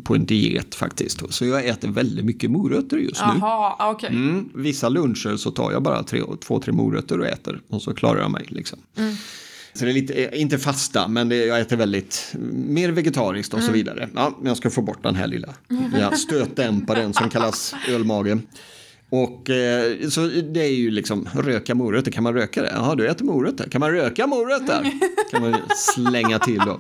[0.05, 1.33] på en diet faktiskt.
[1.35, 3.33] Så jag äter väldigt mycket morötter just nu.
[3.41, 4.09] Jaha, ah, okej.
[4.09, 7.61] Mm, vissa luncher så tar jag bara tre, två, tre morötter och äter.
[7.69, 8.79] Och så klarar jag mig liksom.
[9.73, 13.63] Så det är lite, eh, inte fasta, men det, jag äter väldigt mer vegetariskt och
[13.63, 14.09] så vidare.
[14.15, 15.55] Ja, jag ska få bort den här lilla,
[15.93, 18.39] lilla stötdämparen som kallas ölmage.
[19.11, 22.71] Och eh, så det är ju liksom röka morötter, kan man röka det?
[22.75, 24.93] Jaha, du äter morötter, kan man röka morötter?
[25.31, 26.79] Kan man slänga till då.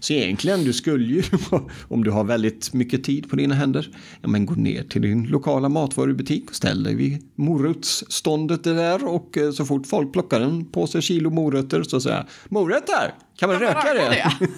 [0.00, 1.22] Så egentligen, du skulle ju,
[1.88, 3.88] om du har väldigt mycket tid på dina händer,
[4.22, 9.38] ja men gå ner till din lokala matvarubutik och ställ dig vid morotsståndet där och
[9.38, 13.94] eh, så fort folk plockar en påse kilo morötter så säger morötter, kan man röka
[13.94, 14.48] Röka det?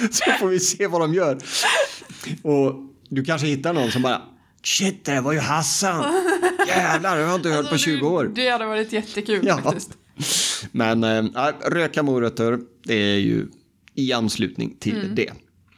[0.10, 1.38] Så får vi se vad de gör.
[2.42, 2.74] Och
[3.08, 4.22] du kanske hittar någon som bara
[4.62, 6.04] Shit, det var ju Hassan!
[6.68, 8.30] Jävlar, det har jag inte hört på 20 år.
[8.34, 9.58] Det hade varit jättekul Ja.
[9.62, 9.90] faktiskt.
[10.72, 11.24] Men äh,
[11.70, 13.46] röka morötter, det är ju
[13.94, 15.32] i anslutning till det.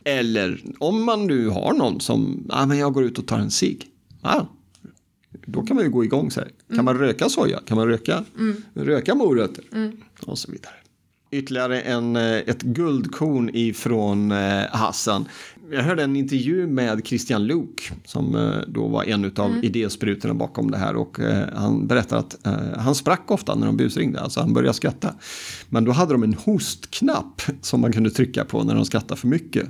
[0.05, 3.51] Eller om man nu har någon som, ja men jag går ut och tar en
[3.51, 3.87] cigg.
[4.23, 4.49] Ja,
[5.47, 6.51] då kan man ju gå igång så här.
[6.75, 7.61] Kan man röka soja?
[7.67, 8.25] Kan man röka,
[8.75, 9.65] röka morötter?
[10.27, 10.75] Och så vidare.
[11.31, 15.29] Ytterligare en, eh, ett guldkorn ifrån eh, Hassan.
[15.73, 20.71] Jag hörde en intervju med Christian Luuk som eh, då var en av idésprutorna bakom
[20.71, 24.41] det här och eh, han berättade att eh, han sprack ofta när de busringde, alltså
[24.41, 25.15] han började skratta.
[25.69, 29.29] Men då hade de en hostknapp som man kunde trycka på när de skrattade för
[29.29, 29.69] mycket.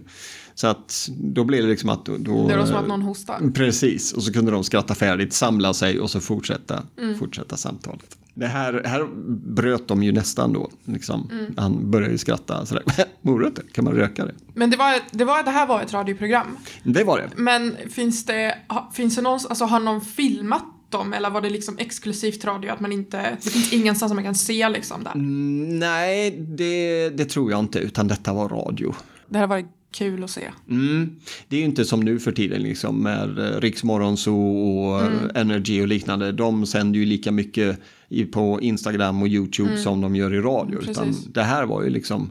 [0.54, 3.50] Så att då blev det liksom att då, då Det var som att någon hostar.
[3.54, 6.82] Precis, och så kunde de skratta färdigt, samla sig och så fortsätta,
[7.18, 8.16] fortsätta samtalet.
[8.34, 9.08] Det här, här
[9.54, 10.70] bröt de ju nästan då.
[10.84, 11.30] Liksom.
[11.56, 12.84] Han började ju skratta sådär.
[13.22, 14.34] Morötter, kan man röka det?
[14.54, 16.58] Men det, var, det, var, det här var ett radioprogram.
[16.82, 17.28] Det var det.
[17.36, 18.58] Men finns det,
[18.92, 22.80] finns det någon, alltså har någon filmat dem eller var det liksom exklusivt radio att
[22.80, 25.14] man inte, det finns ingenstans som man kan se liksom där?
[25.78, 28.94] Nej, det, det tror jag inte, utan detta var radio.
[29.28, 30.50] Det här var kul att se.
[30.70, 31.16] Mm.
[31.48, 35.82] Det är ju inte som nu för tiden liksom med eh, Riksmorgonzoo och eh, Energy
[35.82, 36.32] och liknande.
[36.32, 37.78] De sänder ju lika mycket
[38.32, 40.80] på Instagram och YouTube som de gör i radio.
[41.32, 42.30] Det här var ju liksom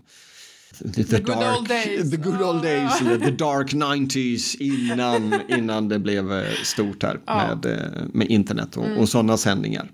[0.79, 2.11] the, good old days.
[2.11, 7.19] The good old days, eller the dark 90s innan, innan det blev eh, stort här
[7.25, 9.91] med, eh, med internet och, och sådana sändningar.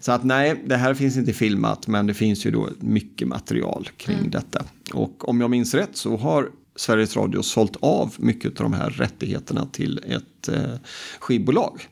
[0.00, 3.88] Så att nej, det här finns inte filmat men det finns ju då mycket material
[3.96, 4.64] kring detta.
[4.92, 8.90] Och om jag minns rätt så har Sveriges Radio sålt av mycket av de här
[8.90, 10.74] rättigheterna till ett eh,
[11.18, 11.88] skivbolag.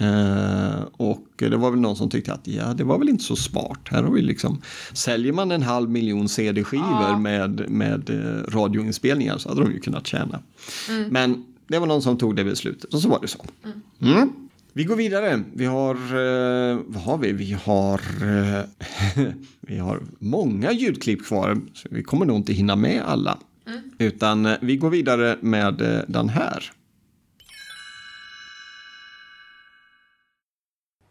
[0.00, 3.36] Eh, och det var väl någon som tyckte att ja, det var väl inte så
[3.36, 3.80] smart.
[3.84, 9.48] Här har vi liksom, säljer man en halv miljon CD-skivor med, med eh, radioinspelningar så
[9.48, 10.40] hade de ju kunnat tjäna.
[11.10, 13.44] Men det var någon som tog det beslutet och så var det så.
[14.02, 14.32] Mm.
[14.72, 15.42] Vi går vidare.
[15.52, 17.32] Vi har, eh, vad har vi?
[17.32, 18.64] Vi har, eh,
[19.60, 21.60] vi har många ljudklipp kvar.
[21.74, 23.38] Så vi kommer nog inte hinna med alla.
[23.98, 26.70] Utan eh, vi går vidare med eh, den här.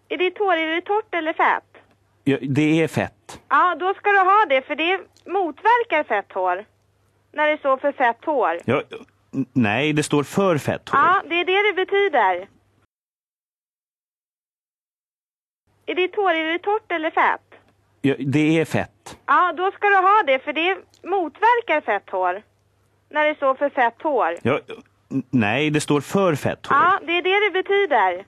[0.10, 1.78] Är ditt hår är det torrt eller fett?
[2.24, 3.42] Ja, det är fett.
[3.50, 6.66] Ja, då ska du ha det för det motverkar fett hår.
[7.32, 8.58] När det står för fett hår.
[8.66, 8.84] Ja,
[9.54, 11.00] nej, det står för fett hår.
[11.00, 12.48] Ja, det är det det betyder.
[15.86, 17.49] Är ditt hår är det torrt eller fett?
[18.02, 19.18] Ja, det är fett.
[19.26, 22.44] Ja, då ska du ha det för det motverkar fett hår.
[23.12, 24.36] När det står för fett hår.
[24.42, 24.60] Ja,
[25.30, 26.78] nej, det står för fett hår.
[26.78, 28.26] Ja, det är det det betyder.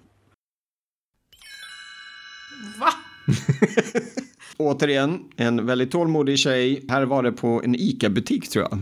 [2.80, 2.90] Va?
[4.58, 6.86] Återigen, en väldigt tålmodig tjej.
[6.90, 8.80] Här var det på en ICA-butik tror jag.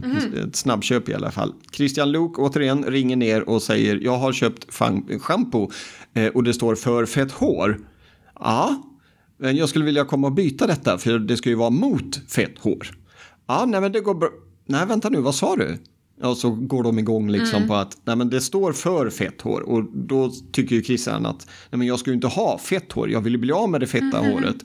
[0.47, 1.53] Ett snabbköp i alla fall.
[1.71, 4.73] Christian Luuk återigen ringer ner och säger jag har köpt
[5.21, 5.71] shampoo
[6.13, 7.77] eh, och det står för fett hår.
[8.39, 8.83] Ja,
[9.39, 12.59] men jag skulle vilja komma och byta detta för det ska ju vara mot fett
[12.59, 12.87] hår.
[13.47, 14.29] Ja, nej men det går bra.
[14.65, 15.77] Nej, vänta nu, vad sa du?
[16.21, 19.61] Och så går de igång liksom på att nej, men det står för fett hår
[19.61, 23.09] och då tycker ju Christian att nej, men jag ska ju inte ha fett hår,
[23.09, 24.57] jag vill ju bli av med det fetta håret.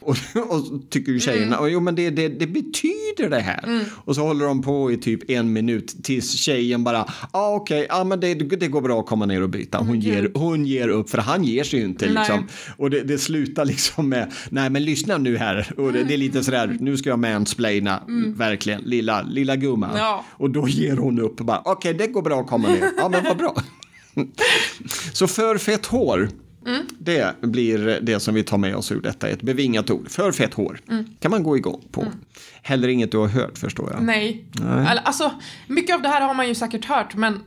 [0.00, 0.16] Och,
[0.48, 1.72] och tycker ju tjejerna, mm.
[1.72, 3.84] jo men det, det, det betyder det här.
[4.04, 7.84] Och så håller de på i typ en minut tills tjejen bara, ja ah, okej,
[7.84, 9.78] okay, ah, men det, det går bra att komma ner och byta.
[9.78, 12.46] Hon, ger, hon ger upp för han ger sig ju inte liksom.
[12.76, 15.72] Och det, det slutar liksom med, nej men lyssna nu här.
[15.76, 18.02] Och det, det är lite sådär, nu ska jag mansplaina,
[18.36, 19.96] verkligen, lilla, lilla gumman.
[19.96, 20.24] Ja.
[20.30, 22.90] Och då ger hon upp och bara, okej det går bra att komma ner.
[22.96, 23.62] Ja men vad bra.
[25.12, 26.28] Så för fett hår,
[26.98, 30.08] det blir det som vi tar med oss ur detta, ett bevingat ord.
[30.10, 30.80] För fett hår
[31.20, 32.04] kan man gå igång på.
[32.62, 34.02] Heller inget du har hört förstår jag.
[34.02, 34.44] Nej.
[34.52, 35.00] Nej.
[35.04, 35.32] Alltså,
[35.66, 37.40] mycket av det här har man ju säkert hört, men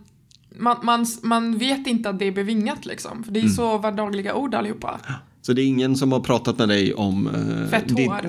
[0.58, 3.24] man, man, man vet inte att det är bevingat liksom.
[3.24, 3.54] För det är Mm.
[3.54, 5.00] så vardagliga ord allihopa.
[5.46, 7.28] Så det är ingen som har pratat med dig om...
[7.28, 8.22] eh, Fett din- hår.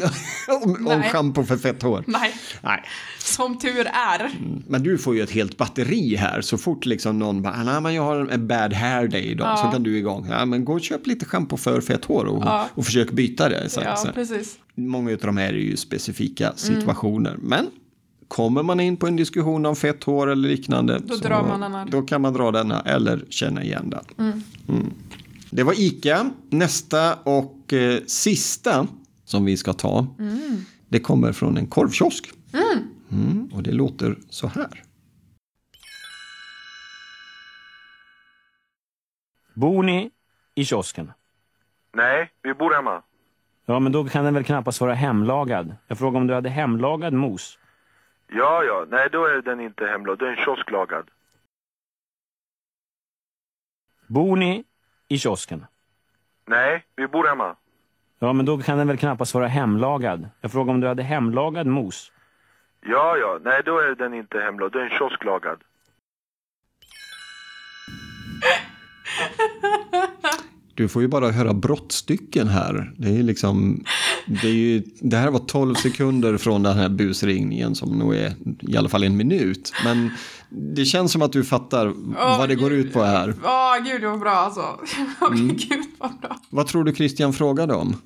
[0.65, 1.11] om om Nej.
[1.11, 2.05] schampo för fett hår?
[2.07, 2.83] Nej, Nej.
[3.19, 4.31] som tur är.
[4.69, 6.41] Men du får ju ett helt batteri här.
[6.41, 9.65] Så fort liksom någon bara, nej men jag har en bad hair day idag, så
[9.65, 10.27] kan du igång.
[10.31, 12.69] Ja men gå och köp lite schampo för fett hår och, Ja.
[12.75, 13.69] och försök byta det.
[13.69, 14.09] Så, Ja, så.
[14.13, 14.59] precis.
[14.75, 16.57] Många av de här är ju specifika Mm.
[16.57, 17.37] situationer.
[17.43, 17.67] Men
[18.29, 21.01] kommer man in på en diskussion om fett hår eller liknande.
[21.05, 21.85] Då denna.
[21.91, 24.05] Då kan man dra denna eller känna igen den.
[24.69, 24.91] Mm.
[25.57, 26.31] Det var ICA.
[26.51, 28.87] Nästa och eh, sista
[29.25, 30.07] som vi ska ta.
[30.89, 32.31] Det kommer från en korvkiosk.
[33.13, 34.83] Mm, och det låter så här.
[39.55, 40.11] Bor ni
[40.55, 41.13] i kiosken?
[41.93, 43.03] Nej, vi bor hemma.
[43.67, 45.77] Ja, men då kan den väl knappast vara hemlagad.
[45.87, 47.59] Jag frågar om du hade hemlagad mos.
[48.29, 48.87] Ja, ja.
[48.91, 50.19] Nej, då är den inte hemlagad.
[50.19, 51.11] Det är en kiosklagad.
[54.07, 54.65] Bor ni
[55.09, 55.67] i kiosken?
[56.47, 57.57] Nej, vi bor hemma.
[58.19, 60.29] Ja, men då kan den väl knappast vara hemlagad.
[60.41, 62.13] Jag frågar om du hade hemlagad mos.
[62.87, 63.39] Ja, ja.
[63.45, 64.73] Nej, då är den inte hemlagad.
[64.73, 65.59] Det är kiosklagad.
[70.75, 72.93] Du får ju bara höra brottstycken här.
[72.97, 73.85] Det är liksom,
[74.27, 78.77] det, ju, det här var 12 sekunder från den här busringningen som nog är i
[78.77, 79.73] alla fall en minut.
[79.85, 80.11] Men
[80.49, 81.93] det känns som att du fattar
[82.39, 83.35] vad det går ut på här.
[83.45, 84.65] Åh, gud vad bra alltså.
[85.31, 85.49] Mm.
[85.57, 86.37] Gud vad bra.
[86.51, 87.97] Vad tror du Christian frågade om?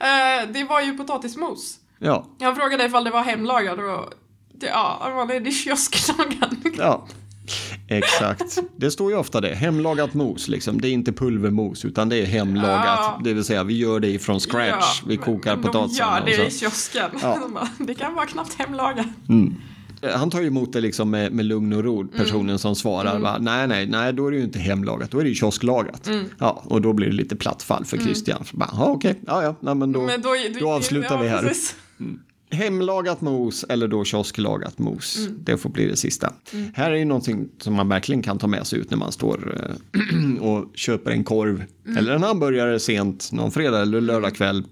[0.00, 1.76] Eh, det var ju potatismos.
[1.98, 4.12] Ja, Jag frågade ifall det var hemlagad och
[4.54, 6.56] det, ja, det var det kiosklagad.
[6.78, 7.06] ja.
[7.88, 8.58] Exakt.
[8.76, 9.54] Det står ju ofta det.
[9.54, 10.80] Hemlagat mos, liksom.
[10.80, 12.84] Det är inte pulvermos, utan det är hemlagat.
[12.84, 13.20] Ja.
[13.24, 15.02] Det vill säga, vi gör det ifrån scratch.
[15.06, 16.06] vi kokar potatisen.
[16.08, 16.60] och det i så.
[16.60, 17.10] kiosken.
[17.22, 17.38] Ja.
[17.78, 19.06] De det kan vara knappt hemlagat.
[20.14, 23.18] Han tar ju emot det liksom med, med lugn och ro, personen som svarar.
[23.18, 23.36] Va?
[23.40, 26.08] Nej, nej, nej, då är det ju inte hemlagat, då är det ju kiosklagat.
[26.38, 28.44] Ja, och då blir det lite platt fall för Christian.
[28.44, 30.30] Så Bara, ja, okej, ja, ja, nej, men då, Men då,
[30.60, 31.52] då avslutar ja, vi här.
[32.50, 35.28] Hemlagat mos eller då kiosklagat mos.
[35.38, 36.32] Det får bli det sista.
[36.74, 39.60] Här är ju någonting som man verkligen kan ta med sig ut när man står
[39.60, 41.64] eh, och köper en korv
[41.98, 44.64] eller en hamburgare sent någon fredag eller lördagkväll.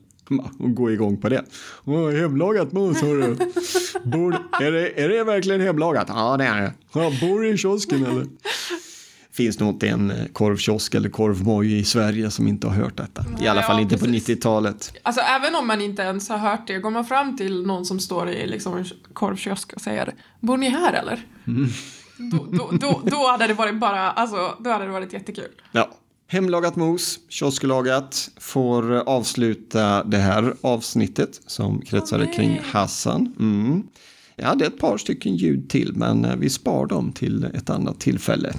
[0.59, 1.45] Och gå igång på det.
[1.85, 3.35] Åh, hemlagat mos, hörru.
[4.05, 6.07] Bor, är, det, är det verkligen hemlagat?
[6.09, 6.73] Ja, det är det.
[6.93, 8.27] Ja, bor du i kiosken eller?
[9.35, 13.25] Finns nog inte en eh, korvkiosk eller korvmoj i Sverige som inte har hört detta.
[13.41, 14.27] I alla ja, fall inte precis.
[14.27, 14.93] på 90-talet.
[15.03, 18.01] Alltså även om man inte ens har hört det, går man fram till någon som
[18.01, 21.27] står i liksom en korvkiosk och säger Bor ni här eller?
[21.47, 21.69] Mm.
[22.17, 25.51] Då, då, då, då hade det varit bara, alltså då hade det varit jättekul.
[25.73, 25.91] Ja.
[26.27, 33.35] Hemlagat mos, kiosklagat, får avsluta det här avsnittet som kretsade kring Hassan.
[33.41, 33.83] Mm.
[34.37, 38.01] Jag hade ett par stycken ljud till, men eh, vi spar dem till ett annat
[38.01, 38.55] tillfälle.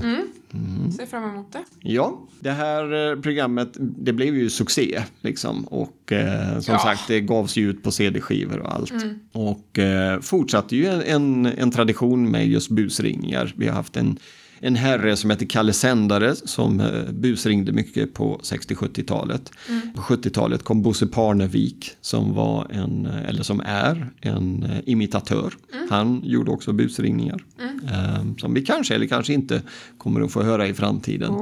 [0.97, 1.63] Ser fram emot det.
[1.79, 5.63] Ja, det här eh, programmet, det blev ju succé liksom.
[5.65, 6.79] Och eh, som Ja.
[6.79, 8.93] sagt, det gavs ju ut på CD-skivor och allt.
[9.31, 13.53] Och eh, fortsatte ju en, en, en tradition med just busringningar.
[13.57, 14.17] Vi har haft en,
[14.59, 19.51] en herre som heter Kalle Sändare som eh, busringde mycket på 60-70-talet.
[19.95, 25.53] På 70-talet kom Bosse Parnevik som var en, eh, eller som är en eh, imitatör.
[25.89, 27.43] Han gjorde också busringningar.
[27.91, 29.61] Eh, som vi kanske eller kanske inte
[29.97, 31.33] kommer att få höra i framtiden.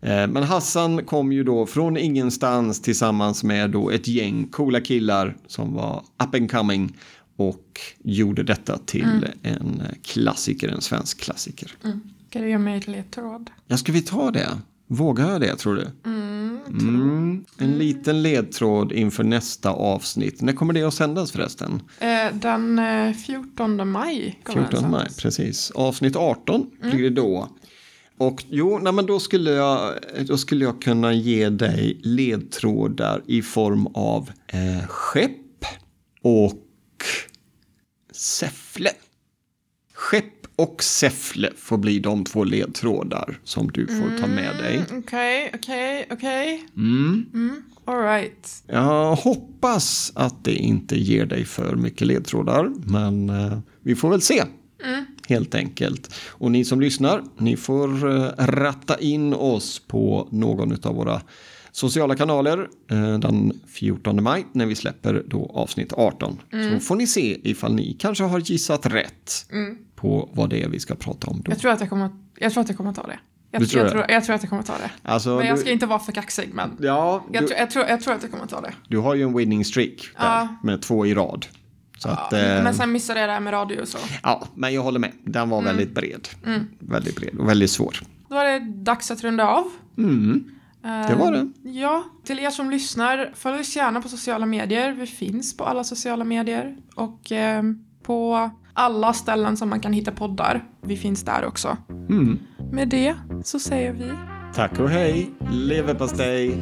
[0.00, 5.36] Eh, Men Hassan kom ju då från ingenstans tillsammans med då ett gäng coola killar
[5.46, 6.96] som var up and coming
[7.36, 11.72] och gjorde detta till en eh, klassiker, en svensk klassiker.
[12.30, 13.50] Ska du ge mig ett ledtråd?
[13.66, 14.48] Ja, ska vi ta det?
[14.86, 15.86] Vågar jag det tror du?
[16.04, 20.40] Mm, en liten ledtråd inför nästa avsnitt.
[20.40, 21.82] När kommer det att sändas förresten?
[21.98, 25.70] Eh, den eh, 14 maj kommer 14 den maj, precis.
[25.70, 27.48] Avsnitt 18 blir det då.
[28.18, 29.94] Och jo, nej, men då skulle, jag,
[30.26, 35.64] då skulle jag kunna ge dig ledtrådar i form av eh, skepp
[36.22, 36.54] och
[38.12, 38.90] Säffle.
[39.94, 44.84] Skepp och Säffle får bli de två ledtrådar som du får ta med dig.
[44.98, 46.64] Okej, okej, okej.
[46.76, 47.26] Mm.
[47.34, 48.62] Mm, all right.
[48.66, 54.20] Jag hoppas att det inte ger dig för mycket ledtrådar, men eh, vi får väl
[54.20, 54.42] se.
[55.28, 56.14] Helt enkelt.
[56.28, 61.20] Och ni som lyssnar, ni får eh, ratta in oss på någon av våra
[61.72, 66.40] sociala kanaler eh, den 14 maj när vi släpper då avsnitt 18.
[66.72, 69.46] Så får ni se ifall ni kanske har gissat rätt
[70.00, 71.52] på vad det är vi ska prata om då.
[71.52, 73.18] Jag tror att jag kommer, jag tror att jag kommer ta det.
[73.50, 74.90] Jag, tror jag, tror, jag tror att jag kommer ta det.
[75.02, 77.70] Alltså, Men jag du, ska inte vara för kaxig, men ja, jag, du, tror, jag,
[77.70, 78.72] tror, jag tror att jag kommer ta det.
[78.88, 80.48] du har ju en winning streak där Ja.
[80.62, 81.46] med två i rad.
[81.98, 83.98] Så att, eh, Men sen missade jag det här med radio och så.
[84.22, 85.12] Ja, men jag håller med.
[85.24, 86.28] Den var väldigt bred.
[86.78, 88.00] Väldigt bred och väldigt svår.
[88.28, 89.64] Då är det dags att runda av.
[89.98, 90.44] Mm.
[90.82, 91.38] Det var det.
[91.38, 94.92] Eh, Ja, till er som lyssnar, följ oss gärna på sociala medier.
[94.92, 97.62] Vi finns på alla sociala medier och eh,
[98.02, 100.64] på alla ställen som man kan hitta poddar.
[100.82, 101.76] Vi finns där också.
[101.88, 102.38] Mm.
[102.72, 103.14] Med det
[103.44, 104.12] så säger vi
[104.54, 106.58] Tack och hej, leverpastej.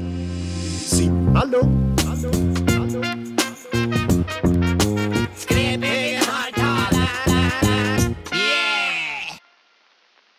[0.86, 2.05] Simma lugnt.